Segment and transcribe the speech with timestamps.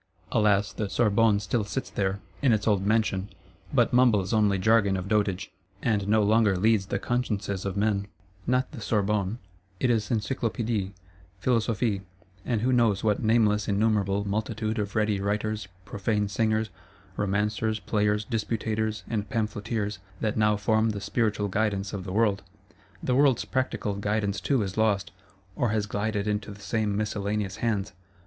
[0.31, 3.29] Alas, the Sorbonne still sits there, in its old mansion;
[3.71, 5.51] but mumbles only jargon of dotage,
[5.83, 8.07] and no longer leads the consciences of men:
[8.47, 9.37] not the Sorbonne;
[9.79, 10.89] it is Encyclopédies,
[11.37, 12.01] Philosophie,
[12.43, 16.71] and who knows what nameless innumerable multitude of ready Writers, profane Singers,
[17.15, 22.41] Romancers, Players, Disputators, and Pamphleteers, that now form the Spiritual Guidance of the world.
[23.03, 25.11] The world's Practical Guidance too is lost,
[25.55, 27.93] or has glided into the same miscellaneous hands.